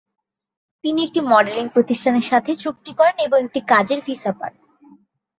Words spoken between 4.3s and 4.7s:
পান।